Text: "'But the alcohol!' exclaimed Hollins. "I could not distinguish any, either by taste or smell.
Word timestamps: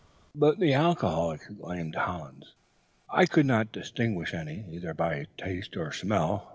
"'But 0.33 0.57
the 0.59 0.73
alcohol!' 0.73 1.33
exclaimed 1.33 1.93
Hollins. 1.93 2.55
"I 3.11 3.27
could 3.27 3.45
not 3.45 3.71
distinguish 3.71 4.33
any, 4.33 4.65
either 4.71 4.95
by 4.95 5.27
taste 5.37 5.77
or 5.77 5.91
smell. 5.91 6.49